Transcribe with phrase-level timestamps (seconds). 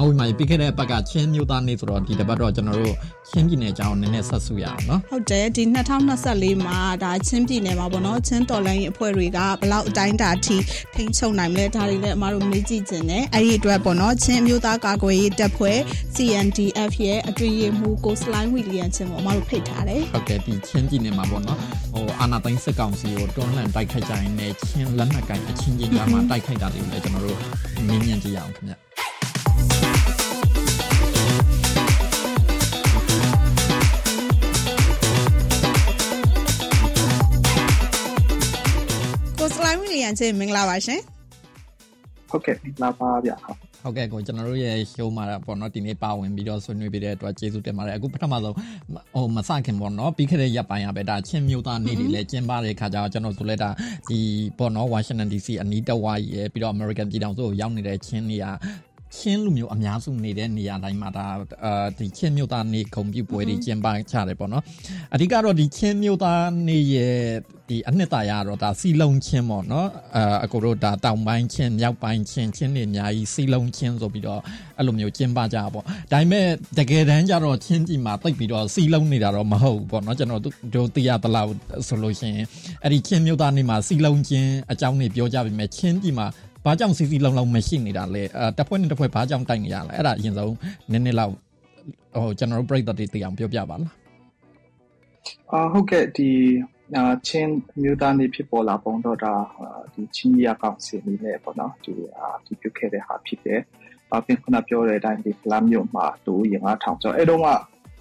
[0.00, 2.96] အဝိမာပြီးခဲ့တဲ့ဘက်ကချင်းမျိုးသားနေ့ဆိုတော့ဒီတစ်ပတ်တော့ကျွန်တော်တို့
[3.30, 5.62] ချင်းပြည်နယ်အကြောင်းနည်းနည်းဆက်စုရအောင်နော်ဟုတ်တယ်ဒီ
[6.14, 10.56] 2024မှာဒါချင်းပြည်နယ်မှာပေါ့နော်ချင်းတော်လိုင်းအဖွဲ့တွေကဘလောက်အတိုင်းတာထိ
[10.94, 15.78] ထိန်းချုပ်နိုင်မလဲဒါတွေလည်းအမားတို့မေးကြည့်ခြင်းနဲ့အဲ့ဒီအတွက်ပေါ့နော်ချင်းမျိုးသားကာကွယ်ရေးတပ်ဖွဲ့
[16.14, 21.58] CNDF ရဲ့အတွင်းရေးမှူးကိုစလိုင်းဝီလီယံချင်းကိုအမားတို့ဖိတ်ထားတယ်ဟုတ်ကဲ့ဒီချင်းပြည်နယ်မှာပေါ့နော်
[21.92, 27.38] ဟိုအာနာသိန်းစစ်ကောင်စီကိုတွန်းလှန်တိုက်ခိုက်ကြရင်လည်းချင်းလက်နက်ကိုင်အချင်းချင်းကြားမှာတိုက်ခိုက်တာတွေကိုလည်းကျွန်တော်တို့
[27.86, 28.85] မြင်မြင်ကြည့်ရအောင်ခင်ဗျ
[39.46, 41.00] ကိုစလိုင်းဝီလီယံချင်းမင်္ဂလာပါရှင်
[42.30, 48.54] ဟုတ်ကဲ့မင်္ဂလာပါဗျဟုတ်ဟုတ်ကဲ့ကိုကျွန်တော်တို့ရဲ့ show မှာပေါ့နော်ဒီနေ့ပါဝင်ပြီးတော့ဆွေးနွေးပေးတဲ့အတွက်ကျေးဇူးတင်ပါတယ်အခုပထမဆုံး
[49.14, 53.70] ဟိုမစခင်ပေါ့နော်ပြီးခဲ့တဲ့ရက်ပိုင်းရပဲဒါချင်းမျိုးသားနေ့တွေလည်းကျင်းပတဲ့ခါကျတော့ကျွန်တော်ဆိုလဲဒါ
[54.08, 54.18] ဒီ
[54.58, 58.46] ပေါ့နော် Washington DC အနီးတဝိုက်ရပြီးတော့ American ပြည်ထောင်စုကိုရောက်နေတဲ့ချင်းတွေက
[59.18, 61.26] ချင်းလူမျိုးအများစုနေတဲ့နေရာတိုင်းမှာဒါ
[61.64, 64.62] အာဒီချင်းမျိုးသားနေခုံပြုပွဲတွေကျင်းပချတယ်ပေါ့နော်
[65.14, 67.16] အဓိကတော့ဒီချင်းမျိုးသားနေရဲ့
[67.68, 74.40] ဒီအနှစ်သာရတော့ဒါစီလုံးချင်းပေါ့နော်အာအကိုတို့ဒါတောင်ပိုင်းချင်းမြောက်ပိုင်းချင်းချင်းတွေအများကြီးစီလုံးချင်းဆိုပြီးတော့
[74.78, 76.46] အဲ့လိုမျိုးကျင်းပကြပါပေါ့ဒါပေမဲ့
[76.78, 80.42] တကယ်တမ်းကျတော့ချင်းပြည်မှာတိတ်ပြီးတော့စီလုံးနေတာတော့မဟုတ်ဘူးပေါ့နော်ကျွန်တော်
[80.74, 81.50] တို့သိရသလောက်
[81.88, 82.46] ဆိုလို့ရှိရင်
[82.82, 86.26] အဲ့ဒီချင်းမျိုးသားနေမှာစီလုံးချင်းအကြောင်းတွေပြောကြပြီမဲ့ချင်းပြည်မှာ
[86.66, 90.54] ဘာကြောင့်စီစီလုံးလုံးမရှိနေတာလဲအဲတစ်ဖွဲ့နဲ့တစ်ဖွဲ့ဘာကြောင့်တိုက်နေရလဲအဲ့ဒါအရင်ဆုံး
[90.92, 91.34] နည်းနည်းလောက်
[92.14, 93.92] ဟိုကျွန်တော်တို့ပြိတ္တတွေသိအောင်ပြောပြပါလား
[95.52, 96.30] အာဟုတ်ကဲ့ဒီ
[96.96, 99.34] အာချင်းမြို့သားနေဖြစ်ပေါ်လာပုံတော့ဒါ
[99.94, 103.60] ဒီချင်းရကောင်စီနေနဲ့ပေါ့နော်ဒီအာဒီပြုခဲ့တဲ့ဟာဖြစ်တယ်
[104.12, 107.46] အပြင်ခုနပြောတဲ့အတိုင်းဒီဖလာမြို့မှာတူရင်ငါထောင်ကျော်အဲ့တော့က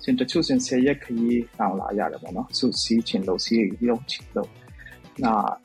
[0.04, 4.65] စင်တချို့စင်ဆယ်ရက်ခရီးတောင်လာရတယ်ပေါ့နော်စုစည်းချင်းလို့စီးရုံချင်လို့နာ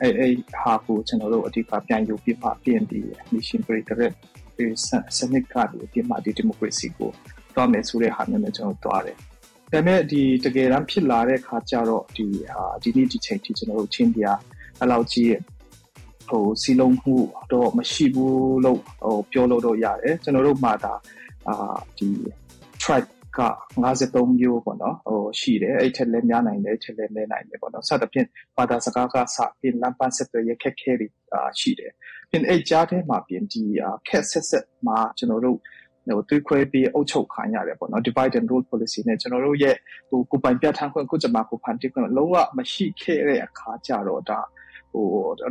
[0.01, 3.97] အဲ့အဲ့ဟာကိုကျွန်တော်တို့အဓိကပြန်ယူပြပါပြင်ပြီး mission breaker
[4.57, 4.65] ဒီ
[5.19, 7.11] စနစ်ကဒီဒီမှာဒီဒီမိုကရေစီကို
[7.57, 9.23] တော့မယ်ဆိုတဲ့ဟာမျိုးနဲ့ကျွန်တော်တွားတယ်ဒါ
[9.73, 14.25] ပေမဲ့ဒီတကယ်တမ်းဖြစ်လာတဲ့ခါကျတော့ဒီဟာဒီနေ့ဒီချိန်ထိကျွန်တော်တို့ချင်းပြ
[14.79, 15.35] အဲ့လောက်ကြီး
[16.29, 17.15] ဟိုစီလုံးမှု
[17.53, 20.95] တော့မရှိဘူးလို့ဟိုပြောလို့တော့ရတယ်ကျွန်တော်တို့မှဒါ
[21.49, 22.09] အာဒီ
[22.83, 23.09] tribe
[23.39, 23.41] က
[23.85, 28.27] 53မျိုးပေါ့နော်ဟိုရှိတယ်အဲ့ထက်လည်းများနိုင်တယ်ထက်လည်းနည်းနိုင်တယ်ပေါ့နော်စသဖြင့်
[28.57, 31.93] ဘာသာစကားကစပြင်လမ်းပန်းဆက်သွယ်ရခက်ခဲတွေအာရှိတယ်
[32.31, 33.63] ပြင်အဲ့ကြားထဲမှာပြင်ဒီ
[34.09, 35.59] ခက်ဆက်ဆက်မှာကျွန်တော်တို့
[36.07, 39.77] ဟိုတွေးခွဲပြီးအုပ်ချုပ်ခံရတယ်ပေါ့နော် divide and rule policy နဲ့ကျွန်တော်တို့ရဲ့
[40.09, 44.41] ဟိုကိုပိုင်ပြဋ္ဌာန်းခွင့်ကိုကြမှာကိုဖန်တီးခွင့်လုံးဝမရှိခဲ့တဲ့အခါကြတော့ဒါ
[44.93, 45.07] ဟို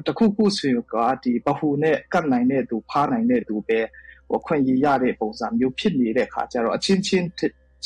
[0.08, 3.80] တခုခုဆိုရင်ကဒီဘဟုနဲ့ကတ်နိုင်တဲ့သူဖားနိုင်တဲ့သူပဲ
[4.30, 7.28] ဟိုခွင့်ရရတဲ့ပုံစံမျိုးဖြစ်နေတဲ့အခါကျတော့အချင်းချင်း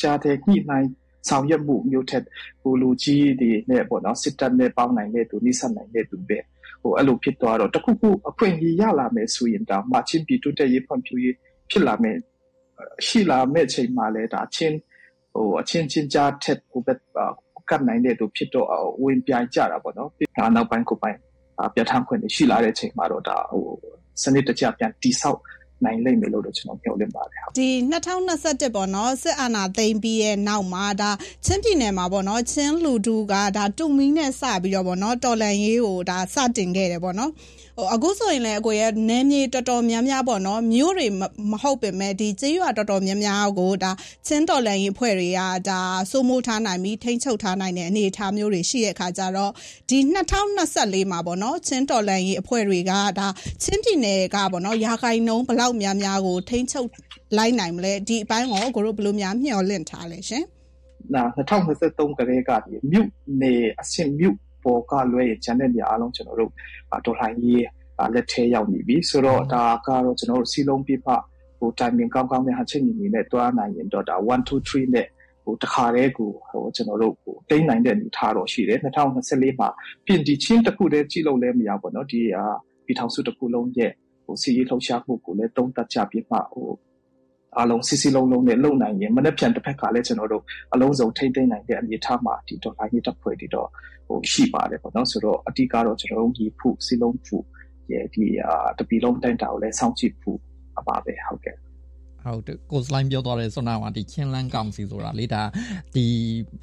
[0.01, 0.89] ကြားတဲ့ညှိနှိုင်း
[1.29, 2.23] ဆောင်ရွက်မှုမျိုးထက်
[2.61, 6.39] ဟိုလူကြီးတွေနဲ့ပေါ့နော်စစ်တပ်နဲ့ပေါင်းနိုင်တဲ့သူနှိစက်နိုင်တဲ့သူပဲ
[6.81, 11.35] ဟိုအဲ့လိုဖြစ်သွားတော့တခုခုအခွင့်အရေးရလာမယ်ဆိုရင်ဒါမှချင်းပြည်တိုးတက်ရေးဖွံ့ဖြိုးရေး
[11.69, 12.17] ဖြစ်လာမယ်
[13.07, 14.77] ရှိလာမဲ့ချိန်မှာလဲဒါချင်း
[15.33, 16.99] ဟိုအချင်းချင်းကြားထက်ဟိုဘက်
[17.69, 18.67] ကတ်နိုင်တဲ့သူဖြစ်တော့
[19.03, 21.19] ဝင်ပြိုင်ကြတာပေါ့နော်ဒါနောက်ပိုင်းကိုပိုင်း
[21.75, 23.65] ပြဋ္ဌာန်းခွင့်ရှိလာတဲ့ချိန်မှာတော့ဒါဟို
[24.23, 25.39] စနစ်တကျပြန်တိဆောက်
[25.85, 27.69] နိုင်လိမ့်မယ်လို့တော့ကျွန်တော်မျှော်လင့်ပါတယ်ဟုတ်ဒီ
[28.21, 31.11] 2021ပေါ့နော်စစ်အာဏာသိမ်းပြီးရဲ့နောက်မှာဒါ
[31.45, 37.31] ချင်းပြည်နယ်မှာပေါ့နော်ချင်းလူတူကဒါတူမီနဲ့စပြီးတော့ပေါ့နော်တော်လန်ရေးကိုဒါစတင်ခဲ့တယ်ပေါ့နော်
[37.77, 41.07] ဟိုအခုဆိုရင်လည်းအကိုရဲ့နည်းမြေတော်တော်များများပေါ့နော်မျိုးတွေ
[41.51, 43.91] မဟုတ်ပင်မဲ့ဒီကျေးရွာတော်တော်များများကိုဒါ
[44.27, 45.79] ချင်းတော်လန်ရေးဖွဲ့တွေကဒါ
[46.11, 49.51] စိုးမိုးထားနိုင်ပြီးထိန်းချုပ်ထားနိုင်တဲ့အနေအထားမျိုးတွေရှိတဲ့အခါကျတော့
[49.89, 49.97] ဒီ
[50.53, 53.27] 2024မှာပေါ့နော်ချင်းတော်လန်ရေးအဖွဲ့တွေကဒါ
[53.63, 56.88] ချင်းပြည်နယ်ကပေါ့နော်ရာခိုင်နှုန်းဘလောက်များများကိုထိန်းချုပ်
[57.38, 60.44] လိုက်နိုင်မလဲဒီအပိုင်းကိုကိုတို့ဘယ်လိုများမျှော်လင့်ထားလဲရှင်
[61.14, 63.08] နာ2023ကလေးကဒီမြို့
[63.42, 66.52] နေအဆင့်မြို့ပေါ်ကလွဲရင်ကျန်တဲ့နေရာအလုံးကျွန်တော်တို့
[67.06, 67.64] ဒေါ်လာကြီး
[68.14, 71.08] လက်ထဲရောက်နေပြီဆိုတော့ဒါကတော့ကျွန်တော်တို့စီလုံးပြပ
[71.58, 75.06] ဟို timing ကောင်းကောင်းနဲ့ဟာချက်ညီညီနဲ့တွားနိုင်ရင်တော့ဒါ1 2 3နဲ့
[75.44, 79.68] ဟိုတခါတည်းကိုဟိုကျွန်တော်တို့ဟိုတိမ့်နိုင်တဲ့အနေထားတော့ရှိတယ်2024မှာ
[80.06, 82.44] ပြင်ဒီချင်းတစ်ခုတည်းကြည့်လို့လည်းမရဘူးเนาะဒီအာ
[82.84, 83.92] ပြည်ထောင်စုတစ်ခုလုံးရဲ့
[84.25, 86.69] ဟိုစီရေးလှုပ်ရှားမှုကိုလည်းတုံးတက်ကြပြီးမှဟို
[87.57, 90.43] အားလုံးစီစီလုံးလုံးနဲ့လုံနိုင်ရင်မနေ့ပြန်တစ်ဖက်ကလည်းကျွန်တော်တို့
[90.73, 93.69] အလုံးစုံထိမ့်သိမ့်နိုင်တဲ့အနေအထားမှာဒီဒေါ်လာကြီးတပ်ဖွဲ့တွေတော့
[94.07, 97.37] ဟိုရှိပါတယ်ပေါ့နော်ဆိုတော့အတိကတော့ကျွန်တော်တို့ဒီဖုစီလုံးဖု
[97.91, 100.39] ရဲ့ဒီအာတပီလုံးတိုင်းတာကိုလည်းစောင့်ကြည့်ဖို့
[100.79, 101.55] အပါပဲဟုတ်ကဲ့
[102.25, 105.43] ဟုတ်တယ်ကိုစလိုင်းပြောသွားတယ်ဆိုတော့ဒီချင်းလန်းကောင်စီဆိုတာလေဒါ
[105.95, 106.05] ဒီ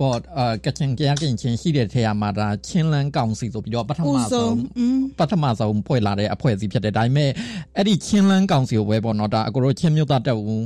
[0.00, 4.54] ဘော့အာကချင်ကြကင်ချင်းရှိတဲ့ထဲမှာဒါချင်းလန်းကောင်စီဆိုပြီးတော့ပထမဆုံး
[5.18, 7.30] ပထမဆုံးဖွဲ့လာတဲ့အဖွဲ့အစည်းဖြစ်တယ်ဒါပေမဲ့
[7.76, 10.64] အဲ့ဒီချင်းလန်းကောင်စီကိုပဲပေါ့နော်ဒါအကိုတို့ချင်းမြို့သားတက်ဦး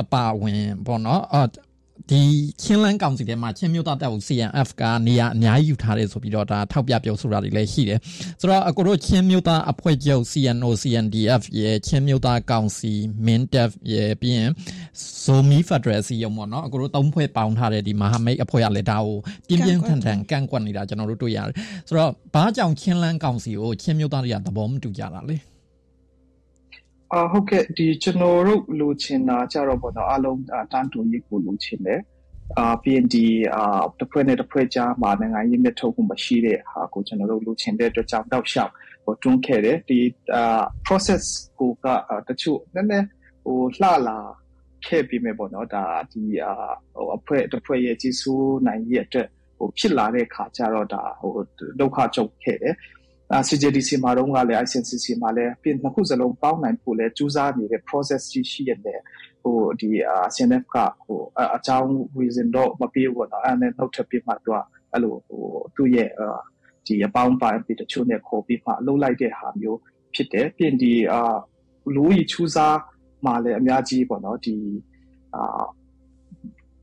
[0.00, 1.40] အပါဝင်ပေါ့နော်အာ
[2.10, 2.20] ဒီ
[2.62, 7.98] ချင်းလန်းကောင်စီထဲမှာချင်းမျိုးသားတပ်ဦး CNF ကနေရာအများကြီးယူထားတယ်ဆိုပြီးတော့ဒါထောက်ပြပြောဆိုတာတွေလည်းရှိတယ်
[8.40, 12.92] ဆိုတော့အကိုတို့ချင်းမျိုးသားအဖွဲ့ချုပ် CNO CNDF ရဲ့ချင်းမျိုးသားကောင်စီ
[13.26, 14.50] MINTEF ရဲ့ပြီးရင်
[15.24, 19.16] Zomi Federal စီရုံပေါ့နော်အကိုတို့သုံးဖွဲ့ပေါင်းထားတဲ့ဒီမဟာမိတ်အဖွဲ့ကလည်းဒါကို
[19.48, 21.54] ပြင်းပြင်းထန်ထန်ကန့်ကွက်နေတာကျွန်တော်တို့တွေ့ရတယ်
[21.88, 25.36] ဆိုတော့ဘာကြောင့်ချင်းလန်းကောင်စီကိုချင်းမျိုးသားတွေကသဘောမတူကြတာလဲ
[27.12, 30.40] အာဟုတ်ကဲ့ဒီကျွန်တော်တို့လိုချင်တာကြတော့ပေါ့နော်အလုံး
[30.72, 32.00] တန်းတူရေးကိုလိုချင်တယ်
[32.58, 33.16] အာ PND
[33.54, 38.72] အာတစ်ဖွဲ့နဲ့တစ်ဖွဲ့ကြားမှာနိုင်ငံရေးမြတ်ထုတ်မှုမရှိတဲ့ဟာကိုကျွန်တော်တို့လိုချင်တဲ့အတွက်ကြောင့်တောက်လျှောက်
[39.04, 39.98] ဟိုတွန်းခဲ့တယ်ဒီ
[40.34, 41.24] အာ process
[41.60, 41.86] ကိုက
[42.28, 43.06] တချို့နည်းနည်း
[43.44, 44.18] ဟိုလှလာ
[44.86, 46.52] ခဲ့ပြီးမယ်ပေါ့နော်ဒါဒီအာ
[46.94, 51.32] ဟိုအဖွဲ့တစ်ဖွဲ့ရဲ့ကြီးစိုးနိုင်ရဲ့အတွက်ဟိုဖြစ်လာတဲ့ခါကျတော့ဒါဟို
[51.80, 52.95] ဒုက္ခကြုံခဲ့တယ်အာ
[53.48, 59.00] CJDC မှာတော့ကလည်း ICNCC မှာလည်းပြင်နှစ်ခုစလုံးပေါင်းနိုင်ဖို့လဲစူးစမ်းနေတဲ့ process ကြီးရှိရတယ်
[59.42, 61.20] ဟိုဒီအာ CNF ကဟို
[61.56, 61.90] အကြောင်း
[62.20, 65.42] reason တော့မပြေဘူးတော့အဲ့နဲ့နောက်ထပ်ပြမှတော့အဲ့လိုဟို
[65.76, 66.38] သူ့ရဲ့အာ
[66.86, 69.78] ဒီအပေါင်းပိုင်းပြီးတချို့နဲ့ခေါ်ပြီးမှလှုပ်လိုက်တဲ့ဟာမျိုး
[70.14, 71.36] ဖြစ်တယ်ပြင်ဒီအာ
[71.94, 72.80] လူကြီးစူးစမ်း
[73.24, 74.56] မှာလည်းအများကြီးပေါ့နော်ဒီ
[75.34, 75.64] အာ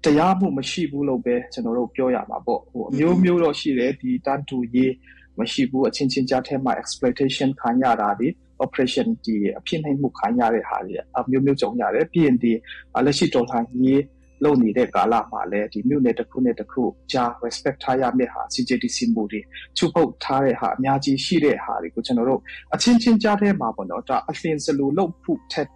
[0.03, 4.93] တရားမှုမရှိဘူးလို့ပဲကျွန်တော်တို့ပြောရမှာပေါ့ဟိုအမျိုးမျိုးတော့ရှိတယ်ဒီတန်တူရေး
[5.39, 8.27] မရှိဘူးအချင်းချင်းကြားထဲမှာ exploitation ခံရတာဒီ
[8.65, 12.51] operation ဒီအဖြစ်နှိမ်မှုခံရတဲ့ဟာတွေအမျိုးမျိုးကြုံရတယ်ပြီးရင်ဒီ
[13.05, 14.01] လက်ရှိတော်လှန်ရေး
[14.43, 19.41] လုပ်နေတဲ့ကာလမှာလည်းဒီမြို့နယ်တစ်ခုနဲ့တစ်ခုကြား respect ထားရမယ့်ဟာ CJDC မူတွေ
[19.77, 22.41] ချုပ်ပုတ်ထားတဲ့ဟာအများကြီးရှိတဲ့ဟာတွေကိုကျွန်တော်တို့
[22.73, 25.69] အချင်းချင်းကြားထဲမှာပေါ့နော်ဒါအလင်းစလူလုပ်ဖို့ထက်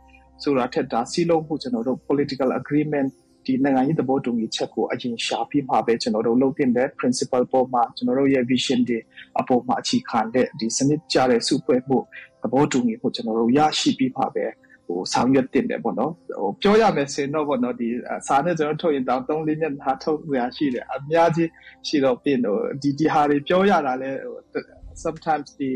[0.44, 3.10] ဆိုတာထက်ဒါစီးလုံးမှုကျွန်တော်တို့ political agreement
[3.48, 9.00] ဒီနိုင်ငံရေးသဘောတူညီချက်ကိုအရင်ရှာပြီးမှပဲကျွန်တော်တို့လုပ်တင်တဲ့ principle ပေါ်မှာကျွန်တော်တို့ရဲ့ vision တွေ
[9.40, 11.98] အပေါ်မှာအခြေခံတဲ့ဒီစနစ်ကြတဲ့စုဖွဲ့မှု
[12.42, 14.46] သဘောတူညီမှုကျွန်တော်တို့ရရှိပြီးမှပဲ
[14.86, 17.88] ဟိုဆောင်ရွက်တင်တယ်ပေါ့နော်ဟိုပြောရမယ်ဆိုရင်တော့ပေါ့နော်ဒီ
[18.28, 21.50] စာနဲ့ကျွန်တော်ထုတ်ရင်တောင်3လေးမျက်နှာထုတ်ရရှိတယ်အများကြီး
[21.88, 24.62] ရှိတော့ပြင်ဟိုဒီဒီဟာတွေပြောရတာလဲဟို
[25.04, 25.70] sometimes ဒီ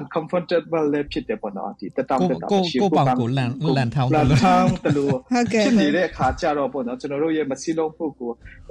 [0.00, 5.16] uncomfortable လည်းဖြစ်တယ်ပေါ့နော်ဒီတတောင်တတောင်ရှိကိုပေါ့ကိုလန်လန်ထောင်းလန်ထောင်းတလို့
[5.52, 8.30] ဖြစ်နေတဲ့အခါကျတော့ပေါ့နော်ကျွန်တော်တို့ရဲ့မစီလုံးဖို့ကို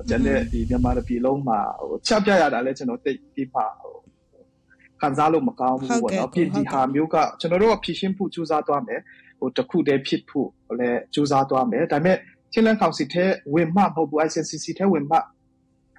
[0.09, 3.95] ကျန်တဲ့ဒီမြန်မာပြည်လုံးမှာဟိုချက်ပြရတာလည်းကျွန်တော်တိတ်ပြီးပါဟို
[5.01, 8.99] ခံစားလို့မကောင်းဘူးပေါ့နော်ပြည်ဒီဟာမျိုးကကျွန်တော်တို့ကဖြည့်ရှင်းဖို့ကြိုးစားသွားမယ်
[9.39, 10.49] ဟိုတခုတည်းဖြစ်ဖို့
[10.79, 12.17] လည်းကြိုးစားသွားမယ်ဒါပေမဲ့
[12.53, 15.17] ချင်းလန်ကောင်စီထဲဝင်မှမဟုတ်ဘူး ICCC ထဲဝင်မှ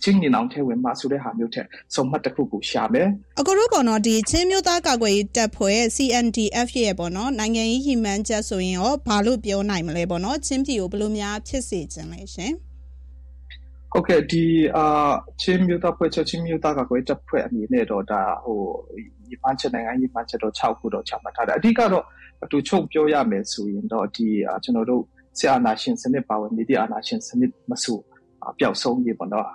[0.03, 3.09] ချင်းနေအောင်ထဲဝင်မှဆိုတဲ့ဟာမျိုးထက်စုံမှတ်တစ်ခုကိုရှာမယ်
[3.41, 12.53] အကတို့ပေါ့နော်ဒီချင်းမျိုးသားကာကွယ်ရေးတပ်ဖွဲ့ CNDF ရဲ့ပေါ့နော်နိုင်ငံရေးဟိမှန်းချက်ဆိုရင်ရောဘာလို့ပြောနိုင်မလဲပေါ့နော်ချင်းပြည်ကိုဘယ်လိုများဖြစ်စေခြင်းလဲရှင်
[13.93, 14.45] ဟုတ်ကဲ့ဒီ
[14.77, 15.11] အာ
[15.43, 18.61] ချင်းမျိုးသားဖွဲ့ချက်ချင်းမျိုးသားကကွယ်တပ်ဖွဲ့အနေနဲ့တော့ဒါဟို
[19.29, 22.05] ဒီပန်းချက်နိုင်ငံရေးပန်းချက်တော့6ခုတော့ချမှတ်ထားတယ်အဓိကတော့
[22.45, 24.27] အတူချုပ်ပြောရမယ်ဆိုရင်တော့ဒီ
[24.65, 25.03] ကျွန်တော်တို့
[25.39, 27.99] ဆရာနာရှင်စနစ်ပါဝင်ဒီအာနာရှင်စနစ်မဆို
[28.59, 29.49] ပျောက်ဆုံးရေးပေါ့နော်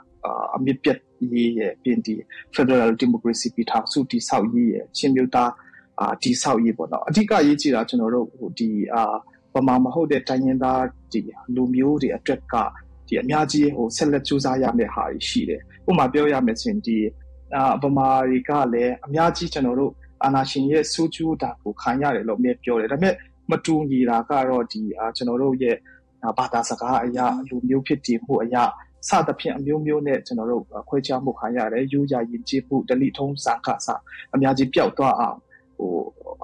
[0.55, 0.99] အမြင့်ပြတ်
[1.33, 2.15] ရေးရဲ့ပြင်ဒီ
[2.55, 5.51] Federal Democracy ပြည်ထောင်စုတည်ဆောက်ရေးရဲ့ချင်းမျိုးသား
[5.99, 9.15] အာတည်ဆောက်ရေးပေါ့နော်အဓိကရေးကြည့်တာကျွန်တော်တို့ဟိုဒီအာ
[9.53, 11.21] ပမာမဟုတ်တဲ့တိုင်းရင်းသားဒီ
[11.55, 12.55] လူမျိုးတွေအတွက်က
[13.07, 16.97] ဒီအများကြီးဟိုဆက်လက်စူးစမ်းရမယ့်ဟာရှိတယ်ဥပမာပြောရမယ်ဆိုရင်ဒီ
[17.55, 19.91] အာပမာတွေကလည်းအများကြီးကျွန်တော်တို့
[20.23, 23.15] အာနာရှင်ရဲ့စူးကျူးတာကိုခံရတယ်လို့အမြဲပြောတယ်ဒါပေမဲ့
[23.49, 25.75] မတူညီတာကတော့ဒီအာကျွန်တော်တို့ရဲ့
[26.37, 28.63] ဘာသာစကားအရာလူမျိုးဖြစ်တည်မှုအရာ
[29.09, 33.88] စသဖြင့်အမျိုးမျိုးနဲ့ကျွန်တော်တို့ခွဲခြားမှုခံရတယ်ယူရရင်ကြည့်မှုဒလိထုံးစာခစ
[34.33, 35.38] အများကြီးပျောက်သွားအောင်
[35.77, 35.91] ဟို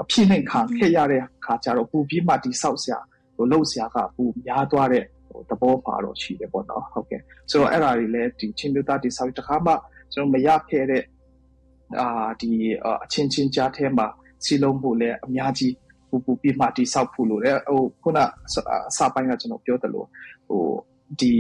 [0.02, 3.00] အဖြစ်နှိမ်ခံခဲ့ရတဲ့ခါကျတော့ပူပြီးမှတိဆောက်စရာ
[3.36, 9.74] ဟိုလှုပ်စရာကပူများသွားတဲ့ဟိုသဘောပါတော့ရှိတယ်ပေါ့နော်ဟုတ်ကဲ့ဆိုတော့အဲ့ဒါတွေလည်းဒီချင်းမျိုးသားတိဆောက်တခါမှ
[10.14, 11.04] ကျွန်တော်မရခဲ့တဲ့
[12.00, 12.52] အာဒီ
[12.86, 14.08] အချင်းချင်းကြားထဲမှာ
[14.46, 15.74] စီလုံးမှုလည်းအများကြီး
[16.10, 18.20] ပူပူပြီးမှတိဆောက်ဖို့လို့လေဟိုခုန
[18.90, 20.08] အစပိုင်းကကျွန်တော်ပြောတယ်လို့
[20.50, 20.64] ဟို
[21.20, 21.32] ဒီ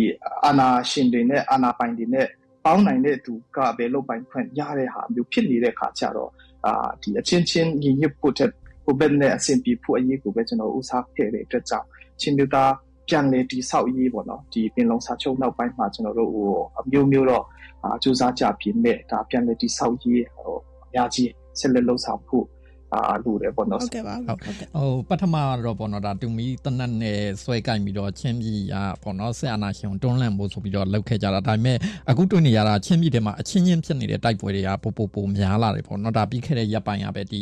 [0.46, 2.28] အာနာရှင်တွေနဲ့အာနာပိုင်တွေနဲ့
[2.66, 6.32] ပေါင်းနိုင်တဲ့သူကပဲလုတ်ပိုင်ခွင့်ရတဲ့ဟာမျိုးဖြစ်နေတဲ့ခါကျတော့
[6.66, 8.50] အာဒီအချင်းချင်းညီညွတ်ဖို့တဲ့
[8.84, 11.88] ဟိုဘက်နဲ့အဆင်ပြေဖို့အရေးကိုပဲကျွန်တော်ဥစားခဲ့တဲ့အတွက်ကြောင့်
[12.22, 12.72] ချင်းမျိုးသား
[13.08, 17.44] ပြန်လေတိဆောက်ရေးပေါ့နော်ဒီပင်လုံးစာချုပ်နောက်ပိုင်းမှာကျွန်တော်တို့ဟိုအမျိုးမျိုးတော့
[17.84, 22.46] အာစူးစမ်းကြပြင်မဲ့ဒါပြန်လေတိဆောက်ရေးဟိုအများကြီးဆက်လက်လှုပ်ဆောင်ဖို့
[22.94, 31.78] အာလူတယ်ပေါ့နော်ဟုတ်ကဲ့ပါဟုတ်ကဲ့ဟိုပထမတော့ပေါ့နော်ဒါတူမီတနတ်နဲ့ဆွဲကင်ပြီးတော့ချင်းပြည်อ่ะပေါ့နော်ဆက်အာနာရှင်တွန်းလှန်ဖို့ဆိုပြီးတော့လောက်ခဲ့ကြတာဒါပေမဲ့
[32.10, 37.42] အခုတွေ့နေရတာချင်းပြည်ထဲမှာအချင်းချင်းဖြစ်နေတဲ့တိုက်ပွဲတွေကပိုပိုပိုများလာတယ်ပေါ့နော်ဒါပြီးခဲ့တဲ့ရပ်ပိုင်းကပဲဒီ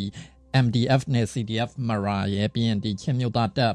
[0.64, 3.72] MDF နဲ့ CDF Mara ရဲ့ပြီးရင်ဒီချင်းမြို့သားတပ်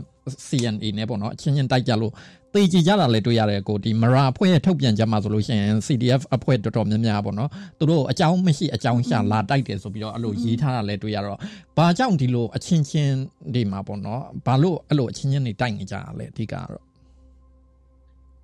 [0.47, 2.13] CNA နဲ့ပေါ့နော်အချင်းချင်းတိုက်ကြလို့
[2.53, 11.37] တေးကြည်ကြတာလည်းတွေ့ရတယ်ကိုဒီမရာအဖွဲ့ရဲ့ထုတ်ပြန်ကြမှာဆိုလို့ရှိရင် CDF အဖွဲ့တော်တော်များများပေါ့နော်သူတို့အကြောင်းမရှိအကြောင်းရှာလာတိုက်တယ်ဆိုပြီးတော့အဲ့လိုရေးထားတာလည်းတွေ့ရတော့
[11.77, 13.15] ဘာကြောင့်ဒီလိုအချင်းချင်း
[13.53, 16.83] တွေမှာပေါ့နော်ဘာလို့အဲ့လိုအချင်းချင်းတွေတိုက်နေကြတာလဲအဓိကတော့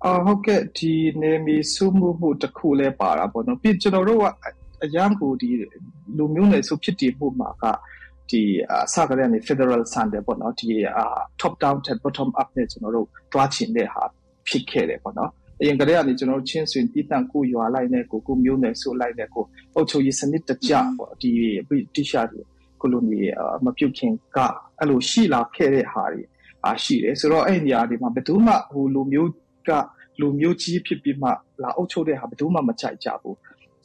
[0.04, 0.92] အာဟုတ်ကဲ့ဒီ
[1.22, 4.24] နေမီစုမှုမှုတစ်ခုလဲပါတာပေါ့နော်ပြီးကျွန်တော်တို့က
[4.84, 5.48] အရန်ကိုဒီ
[6.16, 7.64] လူမျိုးနယ်စုဖြစ်တည်မှုမှာက
[8.30, 10.68] ဒီအစကလည်းနေ federal standard ပေါ့နော်ဒီ
[11.40, 14.02] top down to bottom up နဲ့ကျွန်တော်တို့တွားချင်တဲ့ဟာ
[14.48, 19.44] ဖြစ်ခဲ့တယ်ပေါ့နော်အရင်ကတည်းကနေကျွန်တော်တို့ချင်းဆွင်တည်တံ့ကိုရွာလိုက်နဲ့ကိုကိုမျိုးနယ်ဆိုလိုက်နဲ့ကို
[19.74, 21.30] အုပ်ချုပ်ရေးစနစ်တကျပေါ့ဒီ
[21.68, 22.12] British
[22.80, 23.20] ကိုလိုနီ
[23.64, 24.38] မပြုတ်ခင်က
[24.78, 26.22] အဲ့လိုရှိလာခဲ့တဲ့ဟာတွေ
[26.64, 29.30] အာရှိတယ်ဆိုတော့အဲ့နေရာဒီမှာဘယ်သူမှဟိုလူမျိုး
[29.68, 29.70] က
[30.20, 31.28] လူမျိုးကြီးဖြစ်ပြီးမှ
[31.62, 33.36] လာအုပ်ချုပ်တဲ့ဟာဘယ်သူမှမကြိုက်ကြဘူး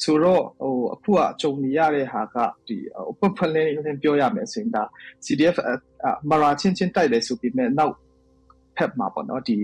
[0.03, 2.35] ဆိုတော့ဟိုအခုကကြုံနေရတဲ့ဟာက
[2.67, 2.77] ဒီ
[3.19, 4.83] ပပလင်းလင်းပြောရမယ်ဆိုရင်ဒါ
[5.25, 5.55] CDF
[6.29, 7.95] မရာချင်းချင်းတိုက်တယ်ဆိုပြီးမဲ့နောက်
[8.77, 9.55] ဖက်မှာပေါ့နော်ဒီ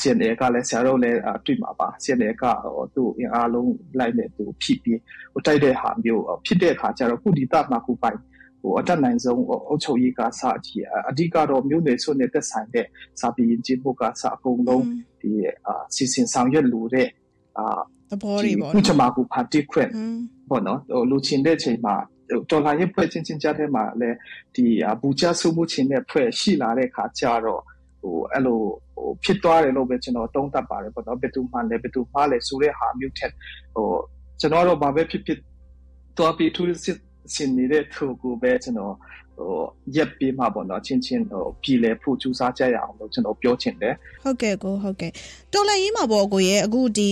[0.00, 5.00] CNA ကလည်းဆရာတို့လည်းတွေ့မှာပါ CNA ကဟိုသူ့အင်အားလုံးလိုက်နေသူဖြစ်ပြီး
[5.32, 8.18] ဟိုတိုက်တဲ့ဟာမျိုးဖြစ်တဲ့အခါကျတော့ခုဒီတမှာခုပိုင်
[8.60, 12.86] ဟိုအတက်နိုင်ဆုံးအုပ်ချုပ်ရေးကစကြည့်အဓိကတော့မြို့နယ်စုနဲ့သက်ဆိုင်တဲ့
[13.20, 14.84] စာပေရင်ကျင်းဖို့ကစအကုန်လုံး
[15.20, 15.30] ဒီ
[15.66, 17.08] အာစီစဉ်ဆောင်ရွက်လို့တဲ့
[17.58, 19.90] အာ သဘောတွေပေါ့နော်။ဥချမာကူပါတီခွင့်
[20.48, 21.94] ပေါ့နော်ဟိုလူချင်းတဲ့ချိန်မှာ
[22.50, 24.16] ဒေါ်လာရေးဖွဲ့ချင်းချင်းကြားထဲမှာလည်း
[24.54, 24.66] ဒီ
[25.00, 27.62] ဘူချဆုမှုချင်းတဲ့ဖွဲ့ရှိလာတဲ့ခါကျတော့
[28.00, 28.60] ဟိုအဲ့လို
[28.94, 33.32] ဟိုဖြစ်သွားတယ်လို့ပဲကျွန်တော်တုံးတတ်ပါတယ်ပေါ့နော်ဘယ်သူမှလည်းဘယ်သူမှလည်းဆိုတဲ့ဟာမျိုးထက်
[33.74, 33.88] ဟို
[34.40, 35.38] ကျွန်တော်တို့ဘာပဲဖြစ်ဖြစ်
[36.18, 36.98] တော့ပြီးသူစစ်
[37.34, 38.94] စင်နေတဲ့သူကိုပဲကျွန်တော်
[39.40, 39.58] ဟို
[39.96, 43.94] ရက်ပြီးမှပေါ့နော်ချင်းချင်းဟိုပြည်လဲဖို့ကြိုးစားကြရအောင်လို့ကျွန်တော်ပြောချင်တယ်
[44.24, 45.12] ဟုတ်ကဲ့ကိုဟုတ်ကဲ့
[45.52, 47.08] တော်လည်းရေးမှာပေါ့ကိုရဲ့အခုဒီ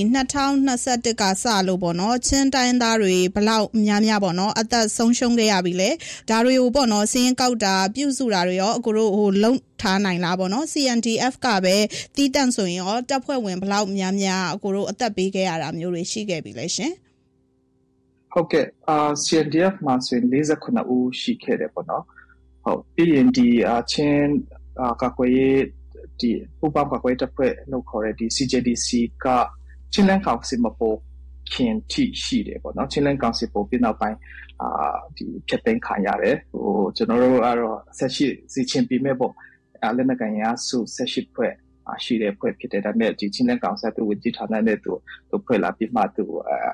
[0.64, 5.90] 2021ကစလို့ပေါ့နော်ချင်းတိုင်းသားတွေဘလောက်များများပေါ့နော်အသက်ဆုံးရှုံးခဲ့ရပြီလေ
[6.30, 11.76] ဒါတွေကိုပေါ့နော်စင်းကောက်တာပြုစုတာတွေရောအခုတို့ဟိုလုံထားနိုင်လားပေါ့နော် CNDF ကပဲ
[12.16, 16.92] တီးတန့်ဆိုရင်ရောတပ်ဖွဲ့ဝင်ဘလောက်များများအခုတို့အသက်ပေးခဲ့ရတာမျိုးတွေရှိခဲ့ပြီလေရှင်
[18.32, 20.26] ဟုတ်ကဲ့အာ CNDF မှာဆိုရင်
[20.61, 22.04] 49ဦးရှိခဲ့တယ်ပေါ့နော်
[22.68, 24.28] ဟုတ်ပြီးရင်ဒီအချင်း
[25.02, 25.62] ကကွယ်ရေး
[26.20, 28.88] ဒီပူပေါင်းကကွယ်တပ်ဖွဲ့လို့ခေါ်တဲ့ဒီ CJDC
[29.25, 29.26] က
[29.92, 30.98] ချင်းလန်းကောင်စီမပေါ်
[31.52, 34.16] ခင်ထိရှိတယ်ပေါ့နော်ချင်းလန်းကောင်စီပေါ်ပြီးနောက်ပိုင်း
[34.62, 39.32] အာဒီဖြတ်သိမ်းခံရတယ်ဟိုကျွန်တော်တို့ကတော့ဆက်ရှိစီချင်းပြီးမဲ့ပေါ့
[39.82, 41.52] အဲလက်နက်ကန်ရစုဆက်ရှိဖွဲ့
[42.04, 44.92] ရှိတဲ့ဖွဲ့ဖြစ်တယ်ဒါပေမဲ့ဒီချင်းလန်းကောင်ဆက်သူဝင်ကြည့်ထားတဲ့သူ
[45.30, 46.25] သူဖွဲ့လာပြီးမှသူ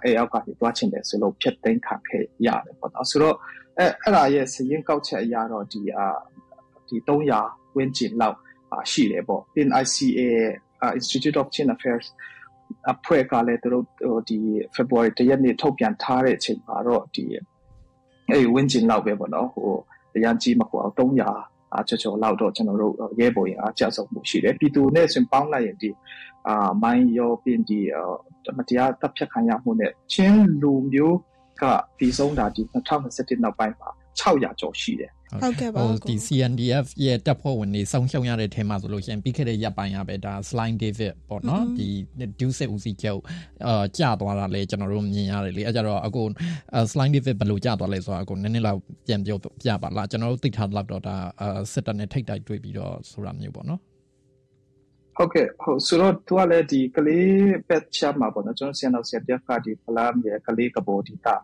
[0.04, 3.36] အဲအောက်ကနေတွားချင်တယ်ဆိုလို့ဖြတ်သိမ်းခံခဲ့ရတယ်ပေါ့နော်ဆိုတော့
[3.78, 6.06] အဲအဲ့ဒါရဲ့စရင်ကောက်ချက်အရာတော့ဒီအာ
[6.88, 8.36] ဒီ300ဝန်းကျင်လောက်
[8.90, 10.20] ရှိတယ်ပေါ့ in ICA
[10.98, 12.06] Institute of Chin Affairs
[12.92, 14.38] အဖွဲ့ကလည်းသူတို့ဒီ
[14.74, 17.24] February တရက်နေ့ထုတ်ပြန်ထားတဲ့အချိန်မှာတော့ဒီ
[18.30, 19.70] အဲ့ဝင်းကျင်လောက်ပဲပေါ့နော်ဟို
[20.16, 25.90] အရန်ကြီးမဟုတ်အောင်300အချောချောလောက်တော့ကျွန်တော်တို့ရဲဘော်ရင်အားကြဆုံးမှုရှိတယ်ပြည်သူနဲ့ဆိုပေါင်းလိုက်ရင်ဒီ
[26.48, 27.78] အာမိုင်းရောပြင်ဒီ
[28.58, 31.18] မတရားတပ်ဖြတ်ခံရမှုနဲ့ချင်းလူမျိုး
[31.61, 31.62] က
[31.99, 41.88] ပြီးဆုံးတာဒီ2021နောက်ပိုင်းမှာ600ကျော်ရှိတယ်ဟုတ်ကဲ့ပါဟိုဒီ CNDF ရဲ့တပ်ဖွဲ့ဝင်တွေစောင့်ရှောက်ရတဲ့ထဲမှာဆိုလို့ရှိရင်ပြီးခဲ့တဲ့ရပ်ပိုင်းရပဲဒါ Slime David ပေါ့နော်ဒီ
[42.40, 43.20] Deuce ဦးစီးချုပ်
[43.66, 46.23] အာကြာသွားတာလေကျွန်တော်တို့မြင်ရတယ်လေအဲကြတော့အခု
[46.92, 51.16] Slime David ဘယ်လိုကြာသွားလဲဆိုတော့အခုနည်းနည်းလောက်ပြန်ပြောပြပါလားကျွန်တော်တို့သိထားလောက်တော့ဒါ
[51.73, 53.80] စစ်တပ်နဲ့ထိတ်တိုက်တွေ့ပြီးတော့ဆိုတာမျိုးပေါ့နော်
[55.16, 61.35] ဟုတ်ကဲ့ဟုတ်ဆိုတော့သူကလည်းဒီကလေးပက်ချမှာပေါ့နော်ကျွန်တော်ဆန်တော့ဆက်ပြကဒီဖလာမြေကလေးကဘောဒီတာ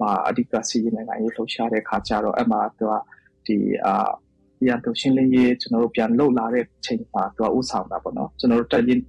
[0.00, 2.92] မှာအဓိကစီရင်နိုင်ငံရေးလှုပ်ရှားတဲ့ခါကျတော့အမှသူက
[3.46, 3.56] ဒီ
[3.86, 3.94] အာ
[4.66, 9.00] ရန်တို့ရှင်းလင်းရေးကျွန်တော်တို့ပြန်လှုပ်လာတဲ့ချိန်မှာသူကဥဆောင်တာပေါ့နော်ကျွန်တော်တို့တက်ရင်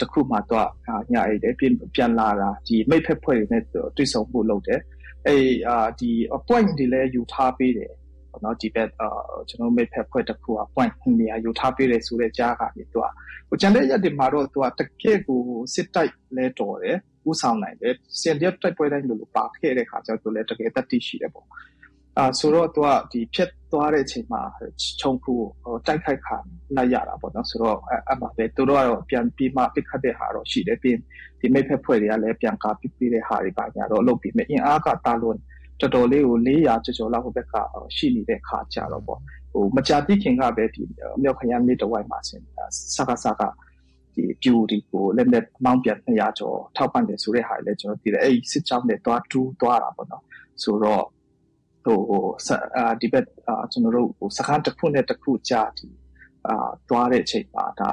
[0.00, 0.68] တခုမှတော့
[1.12, 3.62] ညအိတ်တယ်ပြန်ပြန်လာတာဒီမိတ်ဖက်ဖွဲ့တွေနဲ့
[3.96, 4.80] တွေ့ဆုံမှုလုပ်တယ်
[5.28, 5.36] အဲ
[5.68, 6.10] အာဒီ
[6.48, 7.92] point တွေလည်းယူထားပေးတယ်
[8.34, 9.08] ပေါ့နော်ဒီဘက်အာ
[9.48, 13.06] ကျွန်တော်မိတ်ဖက်ဖွဲ့တစ်ခုက point နေရာယူထားပေးတယ်ဆိုတဲ့ကြားကနေသူက
[13.48, 15.40] ဟိုကျန်တဲ့ရက်တွေမှာတော့သူကတကယ့်ကို
[15.74, 16.98] စစ်တိုက်လဲတော်တယ်
[17.30, 21.46] ဥဆောင်နိုင်တယ်စင်ရက်တိုက်ပွဲတိုင်းလိုပါခဲ့တဲ့ခါကျတော့သူလည်းတကယ်တတိရှိတယ်ပေါ့
[22.18, 24.42] အာဆိုတော့သူကဒီဖြတ်သွားတဲ့အချိန်မှာ
[25.00, 26.36] ခြုံဖူဟိုတိုက်ခိုက်ခံ
[26.76, 30.96] လိုက်ရတာပေါ့နော်ဆိုတော့အဲ့မှာပဲသူတို့ကတော့ပြန်ပြီးမှပစ်ခတ်တဲ့ဟာတော့ရှိတယ်ပြီး
[31.40, 35.44] ဒီမိတ်ဖက်ဖွဲ့တွေကလည်းပြန်ကားပစ်ပြီးတဲ့ဟာတွေပါညာတော့လုပ်ပြီးမြအင်အားကတာလွန်တော်
[35.80, 37.54] တော်လေးကို400ကျော်ကျော်လောက်ဟိုဘက်က
[37.96, 39.20] ရှိနေတဲ့ခါကြတော့ပေါ့
[39.52, 40.82] ဟိုမကြတိခင်ကပဲဒီ
[41.22, 42.42] မြောက်ခရမ်းမြေတဝိုင်းမှာဆင်
[42.94, 43.54] စကားစကား
[44.14, 50.24] ဒီပြူဒီကိုလက်လက်မောင်းပြန်200ကျော်ထောက်ပံ့တယ်ဆိုတဲ့ဟာလည်းကျွန်တော်သိတယ်အဲ့စစ်ကြောင်းနဲ့တွားတူးတွားတာပေါ့နော်
[50.62, 51.04] ဆိုတော့
[51.84, 51.98] ဟို
[52.76, 55.88] အာဒီဘက်အာကျွန်တော်တို့ဟိုစကားတစ်ခုနဲ့တစ်ခုကြားဒီ
[56.48, 57.90] အာတွားတဲ့အချိန်မှာဒါ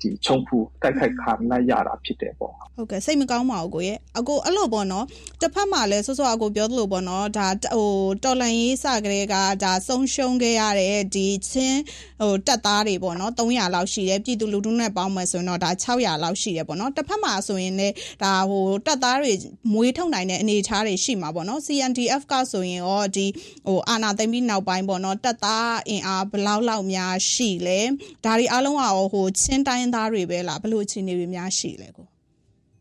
[0.00, 5.04] ဒီချုံဖူတိုက်ခိုက်ခံလိုက်ရတာဖြစ်တယ်ပေါ့ဟုတ်ကဲ့စိတ်မကောင်းပါဘူးကိုရဲ့အကိုအဲ့လိုပေါ့နော်
[5.40, 7.90] တစ်ဖက်မှာလည်းစောစောအကိုပြောသလိုပေါ့နော်ဒါဟို
[8.24, 11.80] တော်လန်ရေးစကလေးကဒါဆုံးရှုံးခဲ့ရတဲ့ဒီချင်း
[12.20, 19.32] ဟိုတက်သားတွေပေါ့နော်300လောက်ရှိတယ်ပြည်သူလူထုနဲ့ပေါင်းမယ်ဆိုရင်တော့ဒါ600လောက်ရှိတယ်ပေါ့နော်တစ်ဖက်မှာဆိုရင်လည်းဒါဟိုတက်သားတွေ
[19.72, 23.26] မွေးထုတ်နိုင်တဲ့အနေအထားတွေရှိမှာပေါ့နော် CNDF ကဆိုရင်ရောဒီ
[23.66, 27.80] ဟိုအာနာသိမ့်ပြီးနောက်ပိုင်းပေါ့နော်တက်သားအင်အားဘလောက်လောက်များရှိလဲ
[28.24, 32.06] ဒါတွေအားလုံးကဟိုချင်းတိုင်းင်းသားတွေပဲလားဘယ်လိုအခြေအနေတွေများရှိလဲကို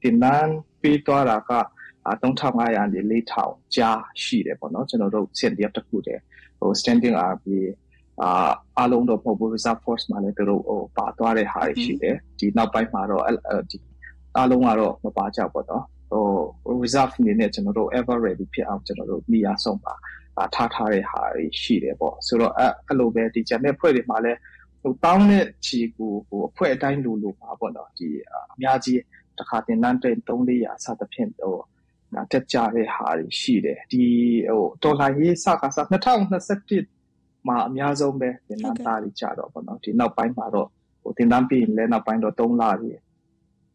[0.02, 1.54] တင်နန်းပြီးသွားတာက
[2.10, 6.22] 3500နေ4000ကြားရှိတယ်ပေါ့နော်ကျွန်တော်တို့ CNDF တခုတည်း
[6.60, 7.60] ဟို standing army
[8.22, 13.24] အာအလုံးတော့ပုံပူ reserve force မှာလည်းသူတို့ဟိုပါသွားတဲ့ဟာရှိတယ်ဒီနောက်ပိုင်းမှာတော့
[13.72, 13.78] ဒီ
[14.38, 19.94] အလုံးကတော့မပါကြပေါ့နော်ဟို reserve အနေနဲ့ကျွန်တော်တို့ ever ready ဖြစ်အောင်ကျွန်တော်တို့နေရာဆုံးပါ
[20.56, 21.22] ထားထားတဲ့ဟာ
[21.62, 24.40] ရှိတယ်ပေါ့ဆိုတော့အဲ့အဲ့လိုပဲဒီ channel ဖွဲ့တွေမှာလည်း
[24.88, 29.02] ဟိုတောင်းတဲ့ခြေကိုဟိုအဖွဲ့အတိုင်းလိုလိုပါပေါ့နော်ဒီအများကြီး
[29.38, 31.56] တစ်ခါတင်လန်းတိန်3 400စသဖြင့်ဟို
[32.32, 34.04] တက်ကြတဲ့ဟာတွေရှိတယ်ဒီ
[34.50, 40.68] ဟိုဒေါ်လာရေးစကားစ2021မှာအများဆုံးပဲတင်လန်းသားတွေကြတော့ပေါ့နော်ဒီနောက်ပိုင်းမှာတော့
[41.02, 42.98] ဟိုတင်လန်းပြီးရင်လည်းနောက်ပိုင်းတော့3လကြီး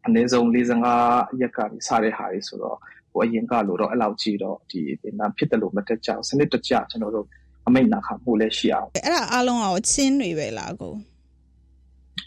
[0.05, 2.77] အနည်းဆုံး45ရက်ကနေစတဲ့ဟာတွေဆိုတော့
[3.11, 7.27] ဟိုအရင်ကလို့တော့အဲ့လောက်ကြီးတော့ဒီတင်လန်းဖြစ်တယ်လို့မတက်ကြစနစ်တကျကျွန်တော်တို့
[7.67, 10.93] အမိတ်နာခံမှုလည်းရှိအောင်အဲ့ဒါအားလုံးအောင်ချင်းတွေပဲလားကို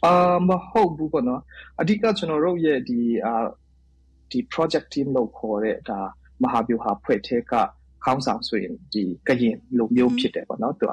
[0.04, 1.40] အာမဟုတ်ဘူးပေါ့နော်
[1.80, 3.34] အဓိကကျွန်တော်တို့ရဲ့ဒီအာ
[4.30, 5.98] ဒီ project team လို့ခေါ်တဲ့ဒါ
[6.42, 7.52] မဟာဗျူဟာဖွဲ့ထဲက
[8.04, 10.92] ခေါင်းဆောင်ဆိုရင်ဒီကရင်လူမျိုးဖြစ်တယ်ပေါ့နော်သူက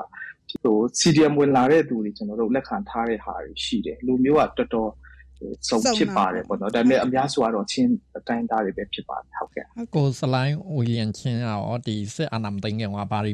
[0.63, 4.91] ဟို CDM ဝင်လာတဲ့သူတွေကျွန်တော်တို့လက်ခံထားတဲ့ဟာတွေရှိတယ်လူမျိုးကတော်တော်
[5.69, 13.31] စုံဖြစ်ပါတယ်ပေါ့နော်ဒါပေမဲ့အများစုကတော့ချင်းအတိုင်းသားတွေပဲဖြစ်ပါတယ်ဟုတ်ကဲ့ကိုစလိုင်းဝီယန်ချင်းရောဒီစစ်အာဏာမသိမ်းခင်ကဘာတွေ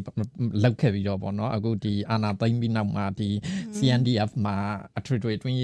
[0.63, 3.29] လောက်ခဲ့ပြီးတော့ပေါ့နော်အခုဒီအာဏာသိမ်းပြီးနောက်မှာဒီ
[3.77, 4.55] CNDF မှာ
[4.97, 5.57] အထွေထွေတွင်း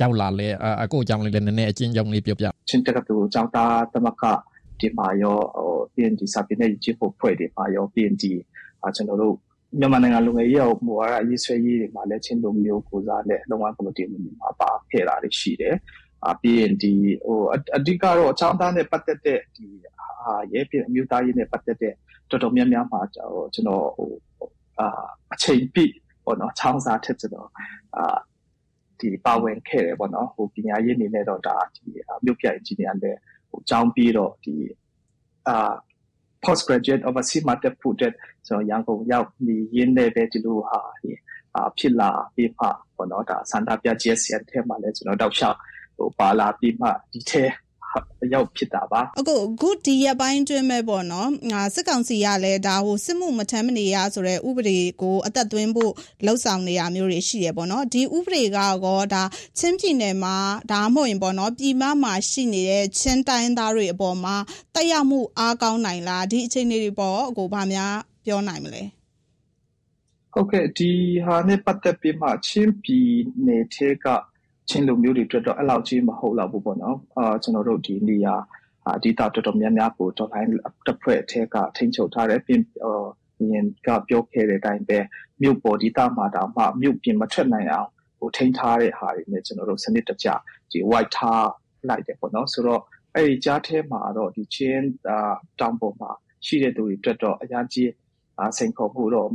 [0.00, 0.48] ရောက်လာလဲ
[0.82, 4.22] အကိုအကြောင်းလေးလည်းနည်းနည်းအချင်းကြောင်းလေးပြောပြချင်းတက်ကတူကျောင်းသားသမက
[4.80, 8.24] ဒီမှာရောဟို PND စာပေနဲ့ကြီးဖို့ဖွဲ့တွေမှာရော PND
[8.84, 9.34] အကျွန်တော်တို့
[9.78, 14.02] မြန်မာနိုင်ငံလူငယ်ရေးရောမူဝါဒရေးဆွဲရေးတွေမှာလည်းချင်းလူမျိုးကိုစားနဲ့လုံဝကော်မတီ
[14.40, 15.74] မှာပါခဲ့တာတွေရှိတယ်။
[16.30, 16.92] အပြီးရင်ဒီ
[17.24, 17.40] ဟို
[17.76, 19.66] အဓိကတော့အချောင်းသားနဲ့ပတ်သက်တဲ့ဒီ
[20.00, 21.92] အာရဲပြအမျိုးသားရေးနဲ့ပတ်သက်တဲ့
[22.30, 24.10] တော်တော်များများမှာကျွန်တော်ဟို
[24.78, 24.86] အာ
[25.34, 25.92] အချိန်ပြည့်
[26.24, 27.48] ပေါ့နော်ချောင်းစားထက်ကျွန်တော်
[27.96, 28.18] အာ
[29.00, 31.82] ဒီပါဝင်ခဲ့တယ်ပေါ့နော်ဟိုပညာရေးအနေနဲ့တော့ဒါဒီ
[32.24, 33.16] မြို့ပြအင်ဂျင်နီယာနဲ့
[33.50, 34.54] ဟိုကျောင်းပြီးတော့ဒီ
[35.48, 35.72] အာ
[36.46, 38.14] postgraduate overseas master project
[38.46, 40.80] ဆိုတော့ရန်ကုန်ရောက်နေရင်းနဲ့ပဲဒီလိုဟာ
[41.56, 42.64] အာဖြစ်လာပြီးမှ
[42.96, 45.58] ပေါ့နော်ဒါစန္ဒပြ GSN ထဲမှာလည်းကျွန်တော်တောက်လျှောက်
[45.96, 47.44] ဟိုပါလာပြီးမှဒီထဲ
[48.34, 55.92] ရောက်ဖြစ်တာပါအခုအခုဒီရပိုင်းတွင်းမဲ့ပေါ့နော်ငါစစ်ကောင်စီကလည်းဒါဟိုစစ်မှုမထမ်းမနေရဆိုတဲ့ဥပဒေကိုအသက်သွင်းဖို့
[56.24, 59.22] လှုံ့ဆော်နေရမျိုးတွေရှိရပေါ့နော်ဒီဥပဒေကတော့ဒါ
[59.58, 60.36] ချင်းပြည်နယ်မှာ
[60.72, 64.36] ဒါမှမဟုတ်ရင်ပေါ့နော်ပြည်မမှာရှိနေတဲ့ချင်းတိုင်းသားတွေအပေါ်မှာ
[64.74, 68.82] တက်ရောက်မှုအားကောင်းနိုင်လားဒီအခြေအနေတွေပေါ့အခုဗာများပြောနိုင်မလဲ
[70.32, 70.90] ဟုတ်ကဲ့ဒီ
[71.26, 73.10] ဟာနဲ့ပတ်သက်ပြီးမှချင်းပြည်
[73.46, 74.06] နယ်ထဲက
[74.68, 78.34] ချင်းလူမျိုးတွေအတွက်တော့အဲ့လောက်ကြီးမဟုတ်တော့ဘူးပေါ့နော်အာကျွန်တော်တို့ဒီနေရာ
[78.96, 80.48] အဓိကတော်တော်များများကိုတော်လိုင်း
[80.86, 82.98] တစ်ဖွဲ့အထက်ကထိန်းချုပ်ထားတယ်ပြင်ဟို
[83.52, 84.98] ရင်ကပြောခဲ့တဲ့အတိုင်းပဲ
[85.42, 90.28] မြို့ပေါ်ဒီတာမှာတော့မှမြို့ပြင်မထွက်နိုင်အောင်ဟိုထိန်းထားတဲ့ဟာတွေနဲ့ကျွန်တော်တို့စနစ်တကျ
[90.70, 91.48] ဒီ white ထား
[91.88, 92.82] လိုက်တယ်ပေါ့နော်ဆိုတော့
[93.14, 96.10] အဲ့ဒီကြားထဲမှာတော့ဒီချင်းအာတောင်ပေါ်မှာ
[96.46, 97.90] ရှိတဲ့သူတွေအတွက်တော့အများကြီး
[98.58, 99.28] စိန်ခေါ်မှုတော့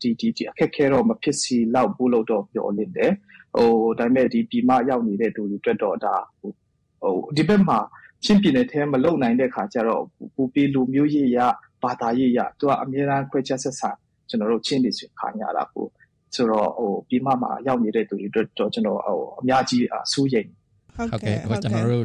[0.00, 3.12] ဒီဒီဒီအခက်ခဲတော့မဖြစ်စီလောက်ဘူးလို့တော့ပြောလင်းတယ်
[3.54, 3.68] ဟို
[3.98, 6.52] ဒါပေမဲ့ဒီပြည်မရောက်နေတဲ့သူတွေအတွက်တော့ဒါဟို
[7.00, 7.78] ဟိုဒီဘက်မှာ
[8.24, 10.02] ချင်းပြည်နယ်ထဲမလုံနိုင်တဲ့ခါကျတော့
[10.34, 11.38] ပူပီလူမျိုးရေးရ
[11.82, 13.90] ဘာသာရေးရသူကအများအားခွဲခြားဆက်ဆံ
[14.28, 15.86] ကျွန်တော်တို့ချင်းတွေဆိုခါညာတာကို
[16.34, 20.50] ဆိုတော့ဟိုပြည်မမှာရောက်နေတဲ့သူတွေအတွက်တော့ကျွန်တော်ဟိုအများကြီးအဆူရိမ်
[20.96, 22.04] ဟုတ်ကဲ့ဟိုကျွန်တော်တို့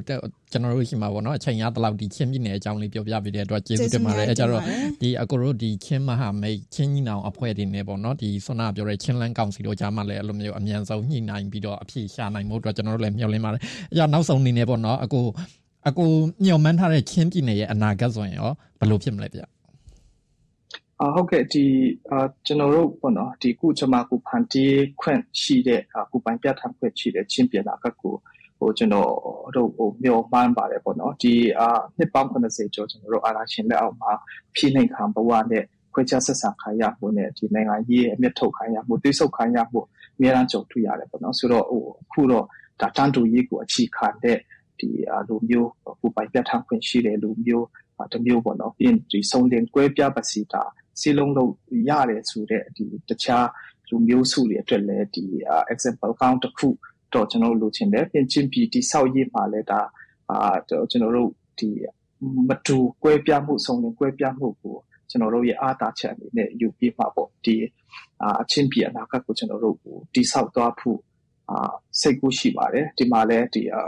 [0.52, 4.62] ကျွန်တော်တို့ရှိမှာပေါ့နော်အချိန်ရတလောက်ဒီချင်းပြည်နယ်အကြောင်းလေးပြောပြပေးတဲ့အတွက်ကျေးဇူးတင်ပါတယ်အဲကြတော့
[5.02, 15.26] ဒီအကိုတို့ဒီချင်းမဟာမိတ်ချင်းညီနောင်အဖွဲ့တွေနဲ့ပေါ့နော်ဒီဆွမ်းနာပြောတဲ့ချင်းလန်းကောင်စီတို့ကြားမှာလည်းအဲ့လိုမျိုးအမြန်ဆုံးညှိနှိုင်းပြီးတော့အဖြေရှာနိုင်မှုအတွက်ကျွန်တော်တို့လည်းမျှော်လင့်ပါတယ်အဲကြနောက်ဆုံးအနေနဲ့ပေါ့နော်အကို
[15.90, 16.10] အကို
[16.46, 19.42] ညှော်မှန်းထားတဲ့ချင်းပြည်နယ်ရဲ့အနာဂတ်ဆိုရင်ရောဘယ်လိုဖြစ်မလဲဗျ
[21.02, 21.66] အာဟုတ်ကဲ့ဒီ
[22.12, 28.16] အာကျွန်တော်တို့ပေါ့နော်ဒီခုကျွန်မခုဖန်တီးခွင့်ရှိတဲ့အခုပိုင်ပြဋ္ဌာန်းခွင့်ရှိတဲ့ချင်းပြည်နာကကို
[28.60, 29.10] ဟိုကျွန်တော်
[29.56, 31.68] တို့ဟိုမျောမှန်းပါတယ်ပေါ့နော်ဒီအာ
[31.98, 34.12] နှစ်ပေါင်း90ကျော်ကျွန်တော်တို့အာဏာရှင်လက်အောက်မှာ
[34.56, 39.82] ဖိနှိပ်ခံဘဝနဲ့ခွဲခြားဆက်ဆံခံရမှုနဲ့ဒီနိုင်ငံကြီးရဲ့အမျက်ထုတ်ခံရမှုတိဆုတ်ခံရမှု
[40.18, 42.46] အများအားကြုံတွေ့ရတယ်ပေါ့နော်ဆိုတော့ဟိုအခုတော့
[42.82, 44.38] ဒါတန်တူရေးကိုအခြေခံတဲ့
[44.80, 44.90] ဒီ
[45.28, 45.70] လူမျိုး
[46.00, 47.68] ပူပိုင်ပြတ်ထန်းခွင့်ရှိတဲ့လူမျိုး
[48.14, 50.64] တမျိုးပေါ့နော်ပြီးရင်ဒီဆုံးလင်ကွဲပြားပါစီတာ
[51.00, 51.52] စီလုံးလို့
[51.90, 53.48] ရတယ်ဆိုတဲ့ဒီတခြား
[53.90, 55.24] လူမျိုးစုတွေအတွက်လည်းဒီ
[55.74, 56.70] example count တစ်ခု
[57.14, 59.82] တော့ကျွန်တော်တို့လိုချင်တယ်ပြင်ချင်းပြည်တိဆောက်ရေးမှာလည်းဒါ
[60.30, 61.70] အာကျွန်တော်တို့ဒီ
[62.48, 64.76] မတူကွဲပြားမှုဆုံးရင်ကွဲပြားမှုကို
[65.10, 67.56] ကျွန်တော်တို့ရဲ့အားသာချက်အနေနဲ့ယူပြီးမှာပေါ့ဒီ
[68.22, 71.00] အာအချင်းပြည်အနာဂတ်ကိုကျွန်တော်တို့ကိုတိဆောက်သွားဖို့
[71.50, 73.82] အာစိတ်ကူးရှိပါတယ်ဒီမှာလည်းဒီအာ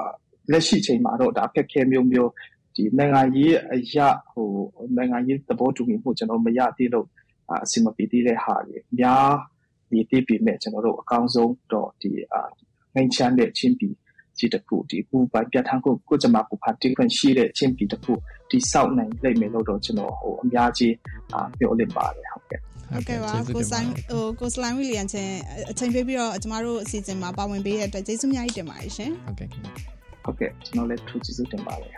[0.52, 2.32] လက်ရှိချိန်မှာတော့ဒါဖက်ခဲမျိုးမျိုး
[2.76, 4.50] ဒီနိုင်ငံရေးအရာဟို
[4.96, 7.08] နိုင်ငံရေးသဘောတူညီမှုကျွန်တော်မရသေးလို့
[7.52, 9.30] အစီမပြေသေးတဲ့ဟာတွေအများ
[9.90, 12.42] ဒီတိပြိမဲ့ကျွန်တော်တို့အကောင်းဆုံးတော့ဒီအာ
[12.96, 13.94] ငိမ့်ချမ်းတဲ့ချင်းပြည်
[14.38, 18.14] ကြီးတစ်ခုဒီပူပိုင်ပြဋ္ဌာန်းကိုကိုကြမှာပူဖာတိခွင့်ရှိတဲ့ချင်းပြည်တစ်ခု
[18.50, 20.94] ဒီစောက်နိုင်လိမ့်မယ်လို့တော့ကျွန်တော်ဟိုအများကြီး
[21.34, 22.60] အာပြောလင့်ပါတယ်ဟုတ်ကဲ့
[22.92, 25.34] ဟုတ်ကဲ့ပါကိုဆိုင်ဟိုကိုစလိုင်းဝီလီယံချင်း
[25.72, 29.50] အချိန်ပေးပြီးတော့ကျမတို့အစီအစဉ်မှာပါဝင်ပေးတဲ့အတွက်ကျေးဇူးအများကြီးတင်ပါတယ်ရှင်ဟုတ်ကဲ့
[30.24, 31.94] ဟုတ်ကဲ့ကျွန်တော်လည်းထူးကျေးဇူးတင်ပါတယ်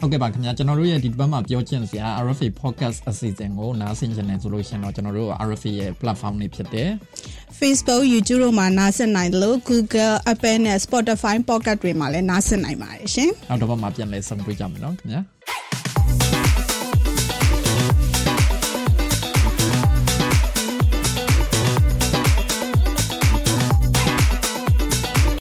[0.00, 6.90] ဟုတ်ကဲ့ပါခင်ဗျာကျွန်တော်တို့ရဲ့ဒီဘက်မှာပြောချင်စရာ RFA podcast အစီအစဉ်ကိုနားဆင်ချင်တယ်ဆိုလို့ရှင်တော့ကျွန်တော်တို့ RFA ရဲ့ platform တွေဖြစ်တယ်
[7.58, 15.20] Facebook YouTube တို့မှာနားဆင်နိုင်တယ်လို့ Google Apple နဲ့ Spotify podcast တွေမှာလည်းနားဆင်နိုင်ပါတယ်ရှင်နောက်တစ်ပတ်မှာပြန်လည်ဆုံတွေ့ကြမယ်နော်ခင်ဗျာ